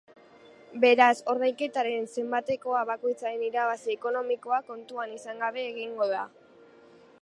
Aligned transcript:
Beraz, 0.85 1.17
ordainketaren 1.33 2.09
zanbatekoa 2.15 2.81
bakoitzaren 2.91 3.45
irabazi 3.51 3.95
ekonomikoak 3.99 4.69
kontuan 4.75 5.17
izan 5.21 5.45
gabe 5.47 5.67
egingo 5.75 6.11
da. 6.19 6.25